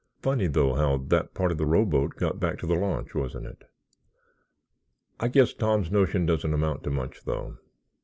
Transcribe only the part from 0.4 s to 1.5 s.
though, how that